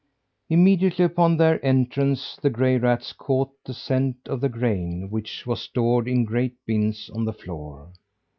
Immediately 0.49 1.05
upon 1.05 1.37
their 1.37 1.63
entrance 1.63 2.35
the 2.41 2.49
gray 2.49 2.75
rats 2.79 3.13
caught 3.13 3.51
the 3.63 3.73
scent 3.75 4.17
of 4.25 4.41
the 4.41 4.49
grain, 4.49 5.11
which 5.11 5.45
was 5.45 5.61
stored 5.61 6.07
in 6.07 6.25
great 6.25 6.55
bins 6.65 7.07
on 7.13 7.23
the 7.23 7.31
floor. 7.33 7.93